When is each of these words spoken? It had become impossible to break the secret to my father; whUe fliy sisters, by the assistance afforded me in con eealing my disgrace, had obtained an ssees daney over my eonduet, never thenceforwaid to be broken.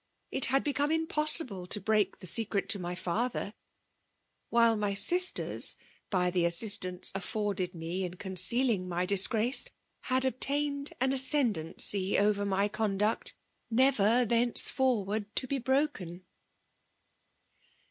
It 0.31 0.45
had 0.45 0.63
become 0.63 0.91
impossible 0.91 1.67
to 1.67 1.79
break 1.79 2.17
the 2.17 2.25
secret 2.25 2.67
to 2.69 2.79
my 2.79 2.95
father; 2.95 3.53
whUe 4.51 4.75
fliy 4.75 4.97
sisters, 4.97 5.75
by 6.09 6.31
the 6.31 6.43
assistance 6.43 7.11
afforded 7.13 7.75
me 7.75 8.03
in 8.03 8.15
con 8.15 8.33
eealing 8.33 8.87
my 8.87 9.05
disgrace, 9.05 9.67
had 10.05 10.25
obtained 10.25 10.91
an 10.99 11.11
ssees 11.11 11.53
daney 11.85 12.17
over 12.17 12.45
my 12.47 12.67
eonduet, 12.67 13.33
never 13.69 14.25
thenceforwaid 14.25 15.27
to 15.35 15.45
be 15.45 15.59
broken. 15.59 16.25